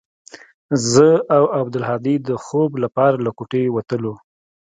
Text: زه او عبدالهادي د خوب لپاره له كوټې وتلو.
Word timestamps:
زه 0.91 1.07
او 1.35 1.43
عبدالهادي 1.59 2.15
د 2.27 2.29
خوب 2.43 2.71
لپاره 2.83 3.15
له 3.25 3.31
كوټې 3.37 3.63
وتلو. 3.75 4.13